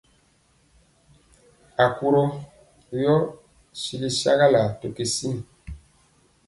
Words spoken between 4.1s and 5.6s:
sɛgalaa to kisin.